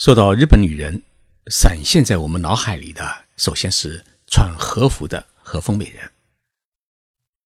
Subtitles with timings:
[0.00, 1.02] 说到日本女人，
[1.48, 6.10] 闪现在我们脑海里的，首先是穿和服的和风美人。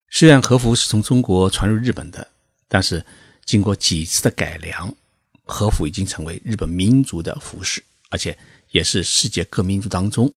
[0.08, 2.30] 虽然和服是从中国传入日本的，
[2.68, 3.04] 但是
[3.44, 4.94] 经过几次的改良，
[5.42, 8.38] 和服已经成为日本民族的服饰，而且
[8.70, 10.32] 也是世界各民族当中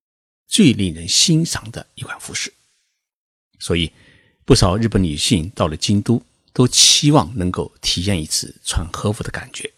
[0.48, 2.52] 最令人欣赏的一款服饰。
[3.60, 3.94] 所以，
[4.44, 9.72] 不少日本女性到了京都，都期望能够体验一次穿和服的感觉。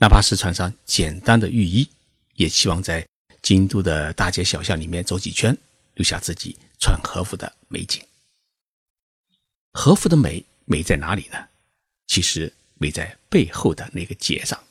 [0.00, 1.88] 哪怕是穿上简单的浴衣，
[2.34, 3.04] 也希望在
[3.42, 5.56] 京都的大街小巷里面走几圈，
[5.94, 8.00] 留下自己穿和服的美景。
[9.72, 11.48] 和服的美美在哪里呢？
[12.06, 14.62] 其实美在背后的那个结上。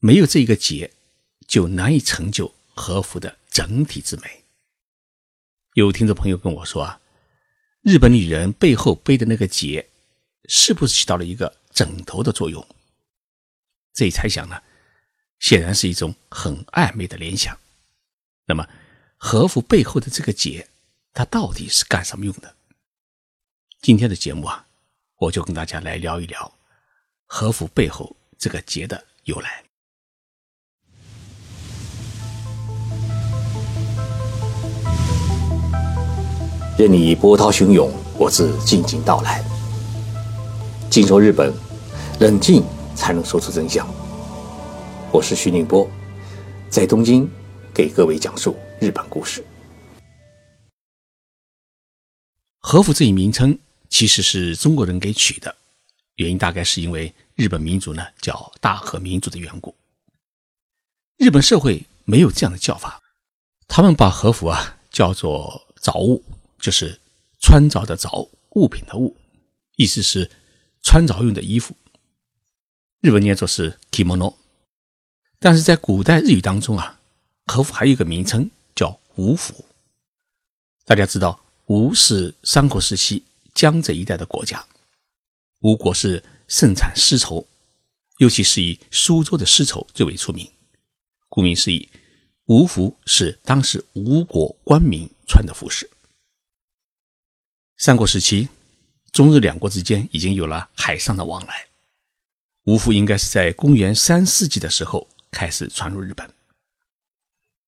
[0.00, 0.90] 没有这一个结，
[1.46, 4.42] 就难以成就和服的整体之美。
[5.74, 7.00] 有听众朋友跟我说啊，
[7.82, 9.88] 日本女人背后背的那个结，
[10.48, 12.66] 是不是起到了一个枕头的作用？
[14.00, 14.62] 这一猜想呢，
[15.40, 17.54] 显然是一种很暧昧的联想。
[18.46, 18.66] 那么，
[19.18, 20.66] 和服背后的这个结，
[21.12, 22.54] 它到底是干什么用的？
[23.82, 24.64] 今天的节目啊，
[25.18, 26.50] 我就跟大家来聊一聊
[27.26, 29.62] 和服背后这个结的由来。
[36.78, 39.44] 任你波涛汹涌，我自静静到来。
[40.90, 41.52] 静说日本，
[42.18, 42.64] 冷静。
[43.00, 43.88] 才能说出真相。
[45.10, 45.90] 我是徐宁波，
[46.68, 47.26] 在东京
[47.72, 49.42] 给各位讲述日本故事。
[52.58, 55.56] 和服这一名称其实是中国人给取的，
[56.16, 59.74] 原因大概是因为日本民族呢叫大和民族的缘故。
[61.16, 63.00] 日本社会没有这样的叫法，
[63.66, 66.22] 他们把和服啊叫做着物，
[66.58, 67.00] 就是
[67.40, 68.10] 穿着的着
[68.50, 69.16] 物品的物，
[69.76, 70.30] 意思是
[70.82, 71.74] 穿着用的衣服。
[73.02, 74.34] 日文念作是 kimono，
[75.38, 77.00] 但是在古代日语当中啊，
[77.46, 79.64] 和服还有一个名称叫吴服。
[80.84, 84.62] 大家知道，吴是三国时期江浙一带的国家，
[85.60, 87.46] 吴国是盛产丝绸，
[88.18, 90.46] 尤其是以苏州的丝绸最为出名。
[91.30, 91.88] 顾名思义，
[92.44, 95.88] 吴服是当时吴国官民穿的服饰。
[97.78, 98.50] 三国时期，
[99.10, 101.69] 中日两国之间已经有了海上的往来。
[102.70, 106.32] 吴服应该是在公元三世纪的时候开始传入日本。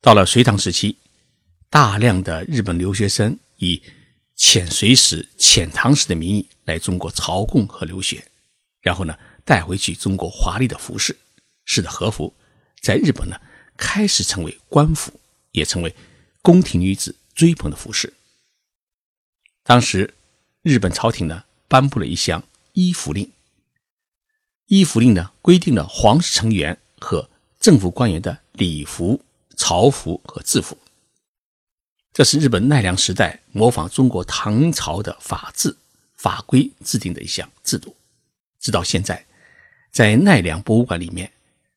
[0.00, 0.96] 到了隋唐时期，
[1.68, 3.82] 大量的日本留学生以
[4.36, 8.24] 遣隋使、遣唐使的名义来中国朝贡和留学，
[8.80, 11.16] 然后呢带回去中国华丽的服饰，
[11.64, 12.32] 使得和服
[12.80, 13.36] 在日本呢
[13.76, 15.19] 开始成为官服，
[15.50, 15.92] 也成为
[16.42, 18.12] 宫廷女子追捧的服饰。
[19.64, 20.14] 当时
[20.62, 23.28] 日本朝廷呢颁布了一项衣服令。
[24.72, 27.28] 衣服令呢，规定了皇室成员和
[27.60, 29.20] 政府官员的礼服、
[29.54, 30.78] 朝服和制服。
[32.14, 35.76] 这是日本奈良时代模仿中国唐朝的法制
[36.14, 37.94] 法规制定的一项制度。
[38.60, 39.22] 直到现在，
[39.90, 41.30] 在奈良博物馆里面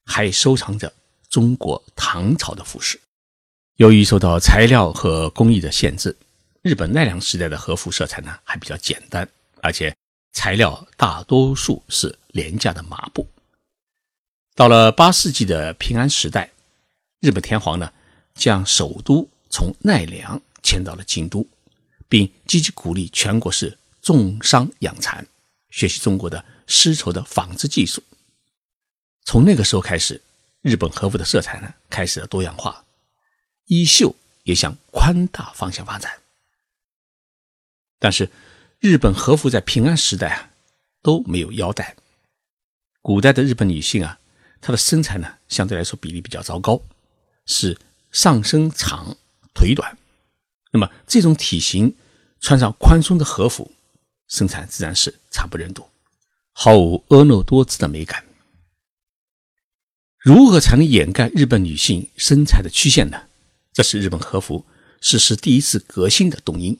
[0.05, 0.93] 还收藏着
[1.27, 2.97] 中国唐朝的服饰。
[3.75, 6.15] 由于受到材料和工艺的限制，
[6.61, 9.27] 日本奈良时代的和服色彩呢还比较简单，
[9.61, 9.93] 而且。
[10.35, 13.25] 材料大多数是廉价的麻布。
[14.53, 16.51] 到了八世纪的平安时代，
[17.21, 17.91] 日本天皇呢
[18.35, 21.47] 将首都从奈良迁到了京都，
[22.09, 25.25] 并积极鼓励全国是种桑养蚕，
[25.69, 28.03] 学习中国的丝绸的纺织技术。
[29.23, 30.21] 从那个时候开始，
[30.61, 32.83] 日本和服的色彩呢开始了多样化，
[33.67, 34.13] 衣袖
[34.43, 36.11] 也向宽大方向发展。
[37.97, 38.29] 但是。
[38.85, 40.51] 日本和服在平安时代啊
[41.01, 41.95] 都没有腰带。
[43.01, 44.19] 古代的日本女性啊，
[44.61, 46.79] 她的身材呢相对来说比例比较糟糕，
[47.47, 47.75] 是
[48.11, 49.17] 上身长
[49.55, 49.97] 腿短。
[50.71, 51.95] 那么这种体型
[52.39, 53.71] 穿上宽松的和服，
[54.27, 55.89] 身材自然是惨不忍睹，
[56.51, 58.23] 毫无婀娜多姿的美感。
[60.19, 63.23] 如何才能掩盖日本女性身材的曲线呢？
[63.73, 64.63] 这是日本和服
[65.01, 66.77] 实施第一次革新的动因。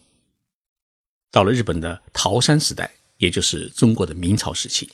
[1.36, 4.90] 到了日本的桃山时代，也就是中国的明朝时期，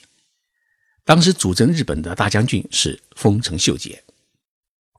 [1.04, 3.96] 当时主政日本的大将军是丰臣秀吉。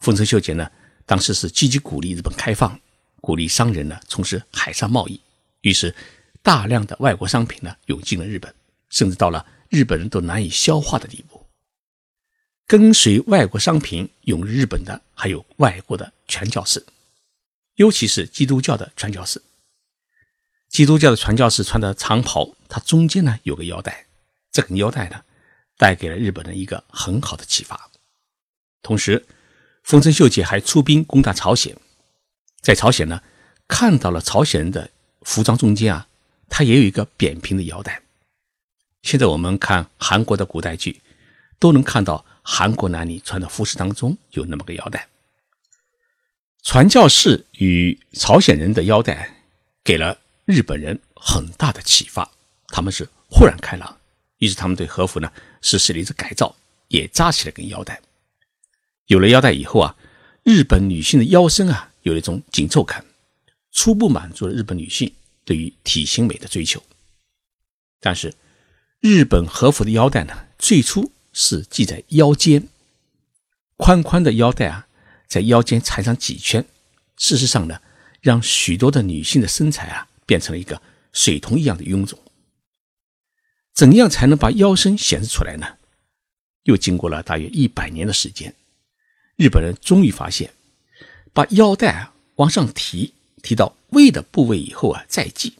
[0.00, 0.70] 丰臣秀吉呢，
[1.04, 2.80] 当时是积极鼓励日本开放，
[3.20, 5.20] 鼓励商人呢从事海上贸易，
[5.62, 5.92] 于是
[6.44, 8.54] 大量的外国商品呢涌进了日本，
[8.90, 11.44] 甚至到了日本人都难以消化的地步。
[12.68, 16.86] 跟随外国商品涌入日本的还有外国的传教士，
[17.74, 19.42] 尤其是基督教的传教士。
[20.72, 24.06] 基督教的传教士穿的长袍，它中间呢有个腰带，
[24.50, 25.22] 这根腰带呢
[25.76, 27.90] 带给了日本人一个很好的启发。
[28.80, 29.26] 同时，
[29.82, 31.76] 丰臣秀吉还出兵攻打朝鲜，
[32.62, 33.22] 在朝鲜呢，
[33.68, 34.90] 看到了朝鲜人的
[35.20, 36.08] 服装中间啊，
[36.48, 38.00] 它也有一个扁平的腰带。
[39.02, 41.02] 现在我们看韩国的古代剧，
[41.58, 45.06] 都能看到韩国男女穿的服饰当中有那么个腰带。
[46.62, 49.34] 传教士与朝鲜人的腰带，
[49.84, 52.30] 给了日本人很大的启发，
[52.68, 53.98] 他们是豁然开朗，
[54.38, 56.54] 于是他们对和服呢实施了一次改造，
[56.88, 58.00] 也扎起了根腰带。
[59.06, 59.96] 有了腰带以后啊，
[60.42, 63.04] 日本女性的腰身啊有了一种紧凑感，
[63.70, 65.12] 初步满足了日本女性
[65.44, 66.82] 对于体型美的追求。
[68.00, 68.34] 但是，
[69.00, 72.68] 日本和服的腰带呢，最初是系在腰间，
[73.76, 74.88] 宽宽的腰带啊。
[75.28, 76.62] 在腰间缠上几圈，
[77.16, 77.80] 事实上呢，
[78.20, 80.80] 让许多的女性的身材啊变成了一个
[81.12, 82.18] 水桶一样的臃肿。
[83.74, 85.66] 怎样才能把腰身显示出来呢？
[86.62, 88.54] 又经过了大约一百年的时间，
[89.36, 90.50] 日本人终于发现，
[91.34, 93.12] 把腰带啊往上提，
[93.42, 95.52] 提到胃的部位以后啊再系，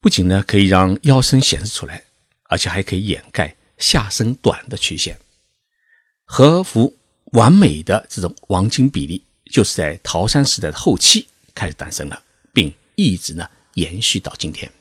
[0.00, 2.04] 不仅呢可以让腰身显示出来，
[2.44, 5.18] 而且还可以掩盖下身短的曲线。
[6.24, 6.96] 和服。
[7.32, 9.20] 完美的这种黄金比例，
[9.50, 11.26] 就是在桃山时代的后期
[11.56, 12.22] 开始诞生了，
[12.52, 14.72] 并一直呢延续到今天。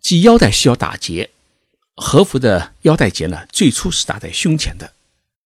[0.00, 1.30] 系腰带需要打结，
[1.94, 4.94] 和服的腰带结呢最初是打在胸前的，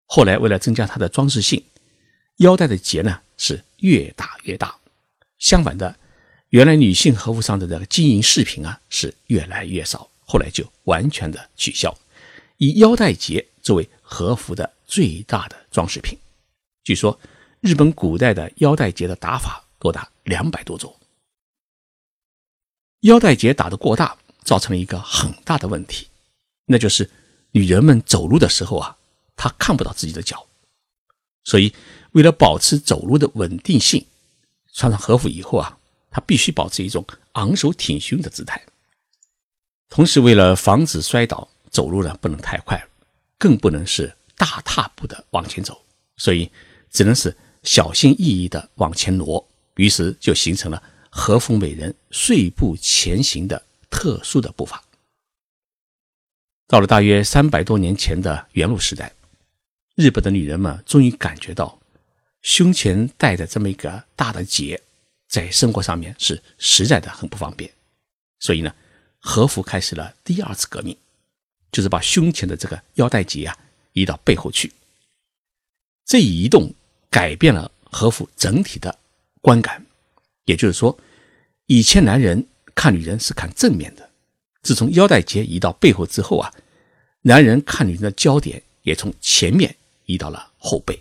[0.05, 1.63] 后来为了增加它的装饰性，
[2.39, 4.75] 腰带的结呢是越打越大。
[5.39, 5.97] 相反的，
[6.49, 11.97] 原来女性和服上的这个金银饰品啊是越来越少，后来就完全的取消，
[12.57, 14.73] 以腰带结作为和服的。
[14.87, 16.15] 最大的装饰品，
[16.83, 17.19] 据说
[17.59, 20.93] 日本古代的腰带结的打法多达两百多种。
[22.99, 26.07] 腰带结打得过大，造成了一个很大的问题，
[26.65, 27.09] 那就是
[27.51, 28.97] 女人们走路的时候啊，
[29.37, 30.45] 她看不到自己的脚，
[31.45, 31.73] 所以
[32.11, 34.05] 为了保持走路的稳定性，
[34.73, 35.77] 穿上和服以后啊，
[36.11, 38.61] 她必须保持一种昂首挺胸的姿态。
[39.87, 42.85] 同时，为了防止摔倒，走路呢不能太快，
[43.39, 44.13] 更不能是。
[44.37, 45.81] 大踏步的往前走，
[46.17, 46.51] 所以
[46.91, 47.33] 只能是
[47.63, 54.83] 小心翼翼的往前挪，于是就形成了和服美人碎步前行的特殊的步伐。
[56.67, 59.13] 到了大约三百多年前的元禄时代，
[59.95, 61.79] 日本的女人们终于感觉到
[62.41, 64.81] 胸前戴的这么一个大的结，
[65.27, 67.71] 在生活上面是实在的很不方便，
[68.39, 68.73] 所以呢，
[69.19, 70.97] 和服开始了第二次革命，
[71.71, 73.57] 就是把胸前的这个腰带结啊。
[73.93, 74.73] 移到背后去，
[76.05, 76.73] 这一移动
[77.09, 78.99] 改变了和服整体的
[79.45, 79.85] 观感。
[80.45, 80.97] 也就是说，
[81.67, 84.09] 以前男人看女人是看正面的，
[84.63, 86.51] 自从腰带结移到背后之后啊，
[87.21, 89.75] 男人看女人的焦点也从前面
[90.05, 90.99] 移到了后背，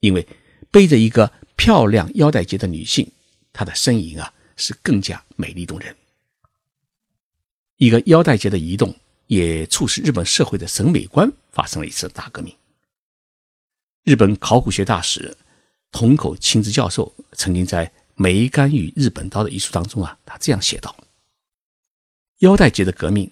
[0.00, 0.26] 因为
[0.72, 3.08] 背着一个漂亮腰带结的女性，
[3.52, 5.94] 她的身影啊是更加美丽动人。
[7.76, 8.92] 一个腰带结的移动。
[9.26, 12.54] 也促使日本社会的审美观发生了一次大革命。
[14.02, 15.34] 日本考古学大使
[15.94, 17.86] 樋口清之教授曾经在
[18.16, 20.94] 《梅干与日本刀》的一书当中啊，他这样写道
[22.40, 23.30] ：“腰带结的革命，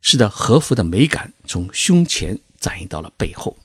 [0.00, 3.58] 使得和服的美感从胸前展移到了背后。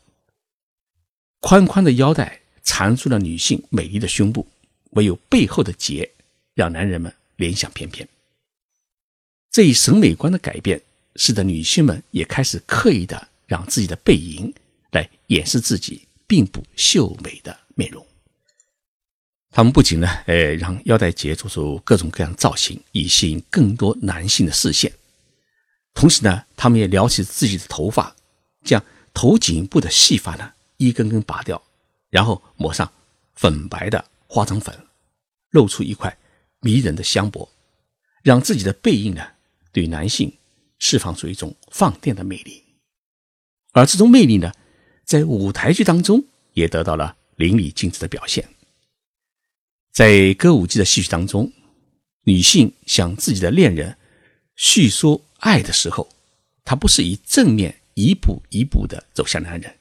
[1.41, 4.47] 宽宽的腰带缠住了女性美丽的胸部，
[4.94, 6.09] 唯有背后的结
[6.56, 8.09] 让男人们联想翩翩。
[9.51, 10.81] 这一审美观的改变。”
[11.15, 14.53] 使得女性们也开始刻意的让自己的背影
[14.91, 18.06] 来掩饰自己并不秀美的面容。
[19.59, 24.89] 他们不仅呢，呃，让腰带结做出各种各样造型，以吸引更多男性的视线；
[25.94, 28.16] 同时呢，他们也撩起自己的头发，
[28.63, 28.81] 将
[29.13, 31.61] 头颈部的细发呢一根根拔掉，
[32.09, 32.89] 然后抹上
[33.35, 34.73] 粉白的化妆粉，
[35.49, 36.18] 露出一块
[36.61, 37.49] 迷人的香脖，
[38.23, 39.21] 让自己的背影呢
[39.73, 40.31] 对男性。
[40.78, 42.63] 释放出一种放电的魅力，
[43.73, 44.54] 而这种魅力呢，
[45.04, 46.23] 在舞台剧当中
[46.54, 48.47] 也得到了淋漓尽致的表现。
[49.99, 51.51] 在歌舞伎的戏曲当中，
[52.23, 53.97] 女性向自己的恋人
[54.56, 56.07] 叙说爱的时候，
[56.63, 59.75] 她不是以正面一步一步的走向男人，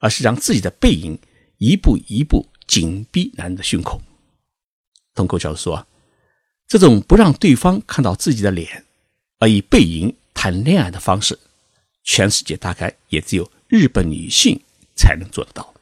[0.00, 1.18] 而是让自己的背影
[1.56, 4.02] 一步一步紧逼男人的胸口。
[5.14, 5.86] 通口教授说，
[6.68, 8.84] 这种不让对方看到自己的脸，
[9.38, 10.14] 而以背影。
[10.34, 11.38] 谈恋爱的方式，
[12.02, 14.60] 全世界大概也只有日本女性
[14.94, 15.73] 才能做得到。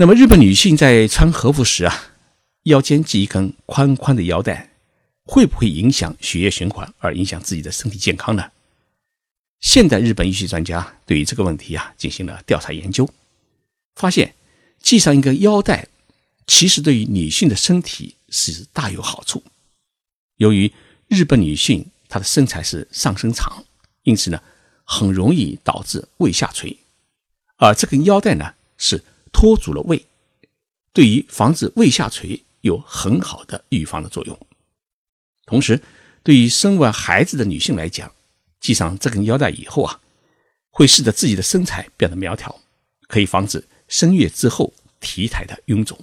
[0.00, 1.94] 那么，日本女性在穿和服时啊，
[2.62, 4.70] 腰间系一根宽宽的腰带，
[5.24, 8.50] 会不会影响血液循环而影响自己的身体健康呢？
[9.60, 13.06] 现代日本医学专家对于这个问题啊进行了调查研究，
[13.94, 14.34] 发现
[14.82, 15.86] 系上一个腰带，
[16.46, 19.42] 其实对于女性的身体是大有好处。
[20.36, 20.72] 由于
[21.08, 23.62] 日本女性她的身材是上身长，
[24.04, 24.42] 因此呢，
[24.82, 26.74] 很容易导致胃下垂，
[27.58, 30.06] 而这根腰带呢是托住了胃，
[30.92, 34.38] 对于防止胃下垂有很好的预防的作用。
[35.46, 35.80] 同时，
[36.22, 38.12] 对于生完孩子的女性来讲，
[38.60, 40.00] 系上这根腰带以后啊，
[40.70, 42.60] 会使得自己的身材变得苗条，
[43.08, 45.98] 可以防止生月之后体态的臃肿。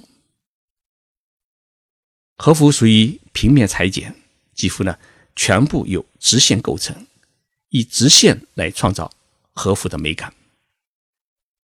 [2.38, 4.16] 和服属于平面裁剪，
[4.54, 4.98] 几乎呢
[5.36, 7.08] 全部由直线构成，
[7.70, 9.12] 以直线来创造
[9.54, 10.34] 和服的美感。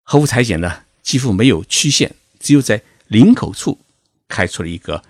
[0.02, 3.78] 和服裁剪呢几乎没有曲线，只有在领口处
[4.26, 5.02] 开出了一个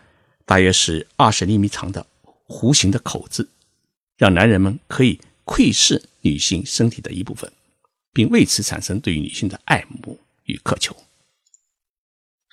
[0.44, 2.06] 大约是二十厘米长的
[2.46, 3.48] 弧形的口子，
[4.16, 5.18] 让男人们可以。
[5.48, 7.48] 窥视女性身体的一部分，
[8.12, 10.92] 并为此产生对于女性的爱慕与渴求。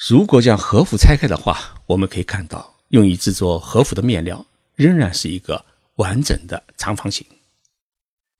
[0.07, 4.45] 如果将和服拆开的话，我们可以看到，用于制作和服的面料
[4.75, 7.25] 仍然是一个完整的长方形。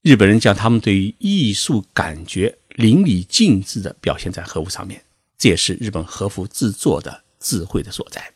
[0.04, 5.04] 日本人将他们对于艺术感觉淋漓尽致地表现在和服上面，
[5.38, 8.34] 这也是日本和服制作的智慧的所在。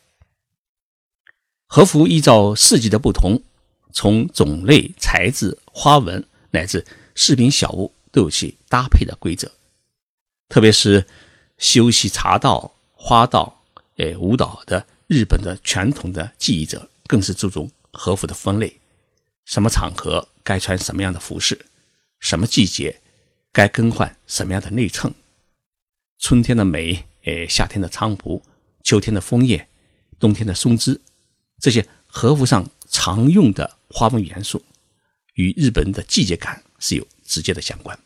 [1.66, 3.42] 和服依照四季的不同。
[3.90, 9.50] 从种类、材质、花纹乃至饰品小物都有其搭配的规则，
[10.48, 11.06] 特别是
[11.56, 13.62] 修习茶道、花道、
[13.96, 18.78] 诶舞蹈的日本的传统的技艺者，更是注重和服的分类，
[19.46, 21.58] 什么场合该穿什么样的服饰，
[22.20, 23.00] 什么季节
[23.52, 25.14] 该更换什么样的内衬，
[26.18, 28.42] 春天的梅，诶夏天的菖蒲，
[28.82, 29.68] 秋天的枫叶，
[30.18, 31.00] 冬天的松枝，
[31.58, 33.78] 这些和服上常用的。
[33.90, 34.62] 花纹元素
[35.32, 37.98] 与日本的季节感是有直接的相关，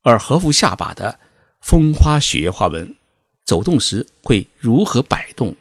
[0.00, 1.20] 而和服下巴的
[1.60, 2.96] 风花雪月花纹，
[3.44, 5.54] 走动时会如何摆动，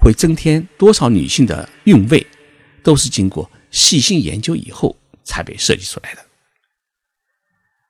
[0.00, 2.26] 会增添多少女性的韵味，
[2.82, 6.26] 都是经过细心研究以后才被设计出来的。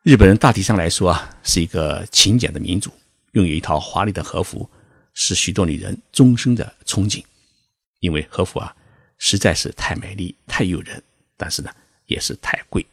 [0.03, 2.91] 日本人大体上来说啊，是一个勤俭的民族，
[3.33, 4.69] 拥有一套华丽的和服，
[5.13, 7.23] 是许多女人终生的憧憬，
[7.99, 8.75] 因为和服啊。
[9.19, 11.03] 实在是太美丽、太诱人，
[11.37, 11.71] 但是呢，
[12.07, 12.87] 也是太贵。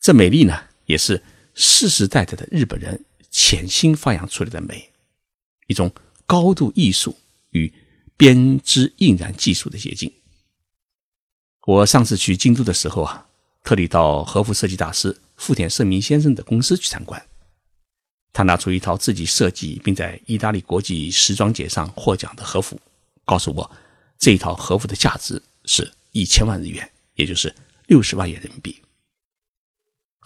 [0.00, 4.90] 这美丽呢，也是世世代代的日本人潜心发扬出来的美，
[5.66, 5.92] 一种
[6.24, 7.18] 高度艺术
[7.50, 7.70] 与
[8.16, 10.10] 编织印染技术的结晶。
[11.66, 13.26] 我上次去京都的时候啊，
[13.62, 17.20] 特地到和服设计大师富田胜明先生的公司去参观，
[18.30, 22.78] 他拿出一套自己设计并在意大利国际时装节上获奖的和服，
[23.24, 23.70] 告诉我。
[24.18, 27.54] 这一套和服的价值是一千万日元，也就是
[27.86, 28.82] 六十万元人民币。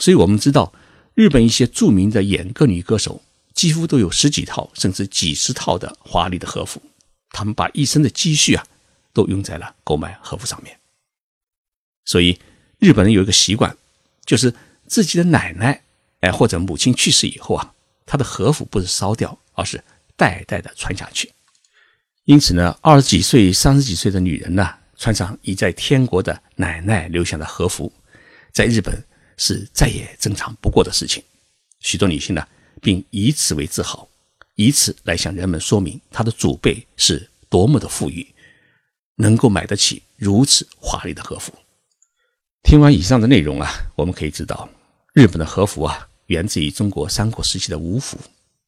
[0.00, 0.72] 所以，我们知道，
[1.14, 3.22] 日本一些著名的演歌女歌手
[3.54, 6.82] 几乎都有十几套甚至几十套的华丽的和服，
[7.30, 8.66] 他们把一生的积蓄啊，
[9.12, 10.76] 都用在了购买和服上面。
[12.04, 12.36] 所以，
[12.80, 13.76] 日本人有一个习惯，
[14.26, 14.52] 就是
[14.86, 15.82] 自己的奶奶
[16.20, 17.74] 哎或者母亲去世以后啊，
[18.06, 19.82] 她的和服不是烧掉，而是
[20.16, 21.32] 代代的传下去。
[22.24, 27.92] 因此呢，二十几岁、三十几岁的女人呢，穿上已在天国的奶奶留下的和服，
[28.52, 29.04] 在日本
[29.36, 31.22] 是再也正常不过的事情。
[31.80, 32.46] 许多女性呢，
[32.80, 34.08] 并以此为自豪，
[34.54, 38.26] 以此来向人们说明她的祖辈是多么的富裕，
[39.16, 41.52] 能够买得起如此华丽的和服。
[42.64, 44.68] 听完以上的内容啊，我们可以知道，
[45.12, 48.18] 日本的和服啊，源自于中国三国时期的武服。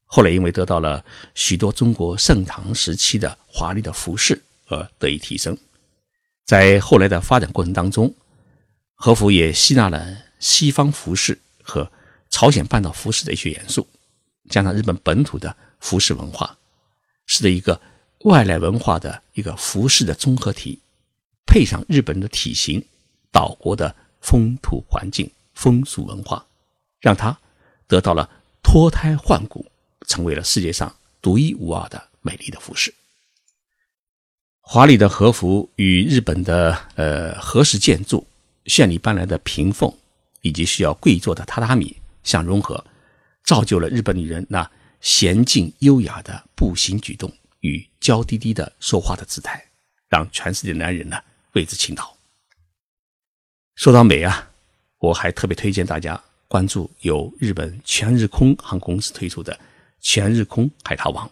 [0.04, 1.02] 后来因为得到了
[1.34, 5.56] 许多中国盛唐时期的华丽的服饰而得以提升，
[6.44, 8.14] 在后来的发展过程当中，
[8.94, 10.06] 和服也吸纳了
[10.38, 11.90] 西方服饰和
[12.28, 13.88] 朝鲜半岛服饰的一些元素，
[14.50, 16.58] 加上日本本土的服饰文化，
[17.24, 17.80] 使得一个
[18.24, 20.78] 外来文化的一个服饰的综合体，
[21.46, 22.84] 配上日本人的体型、
[23.36, 26.42] 岛国的风土环境、风俗文化，
[27.00, 27.36] 让它
[27.86, 28.26] 得到了
[28.62, 29.66] 脱胎换骨。
[30.08, 32.94] 成为了世界上独一无二的美丽的服饰。
[34.60, 38.24] 华丽的和服与日本的呃和式建筑、
[38.66, 39.92] 绚丽斑斓的屏风
[40.42, 42.84] 以及需要跪坐的榻榻米相融合，
[43.42, 44.70] 造就了日本女人那
[45.02, 49.60] 娴静优雅的步行举动与娇滴滴的说话的姿态，
[50.08, 51.18] 让全世界男人呢
[51.54, 52.15] 为之倾倒。
[53.76, 54.50] 说到美啊，
[54.98, 56.18] 我还特别推荐大家
[56.48, 59.56] 关注由日本全日空航空公司推出的。
[60.00, 61.30] 全日空海淘网，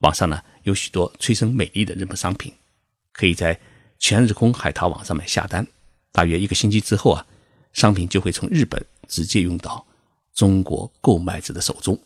[0.00, 2.52] 网上呢有许多催生美丽的日本商品，
[3.12, 3.58] 可以在
[3.98, 5.66] 全日空海淘网上面下单。
[6.12, 7.24] 大约一个星期之后啊，
[7.72, 9.86] 商品就会从日本直接运到
[10.34, 11.98] 中国购买者的手中，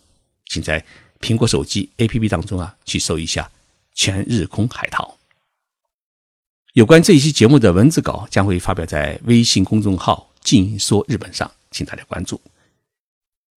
[0.46, 0.84] 请在
[1.20, 3.50] 苹果手机 APP 当中啊去搜一下
[3.94, 5.18] “全日空海淘”。
[6.72, 12.40] 有关这一期节目的文字稿将会发表在微信公众号“静说日本”上，请大家关注。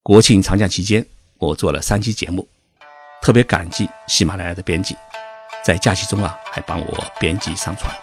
[0.03, 1.07] 国庆长假期间，
[1.39, 2.49] 我做了三期节目，
[3.23, 4.97] 特别感激喜马拉雅的编辑，
[5.65, 7.95] 在假期中啊还帮我编辑上传，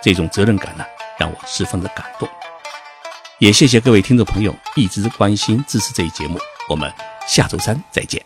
[0.00, 0.84] 这种责任感呢
[1.18, 2.28] 让我十分的感动。
[3.40, 6.88] 也谢谢各位听众朋友一直关心支持这一节目，我们
[7.26, 8.24] 下周三再见。